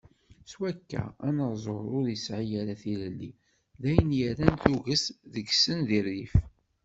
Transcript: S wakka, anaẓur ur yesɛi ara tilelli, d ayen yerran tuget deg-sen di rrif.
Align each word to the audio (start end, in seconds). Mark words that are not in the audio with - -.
S 0.49 0.53
wakka, 0.59 1.03
anaẓur 1.27 1.85
ur 1.97 2.05
yesɛi 2.11 2.53
ara 2.61 2.73
tilelli, 2.81 3.31
d 3.81 3.83
ayen 3.89 4.11
yerran 4.19 4.53
tuget 4.63 5.05
deg-sen 5.33 5.79
di 5.89 5.99
rrif. 6.05 6.33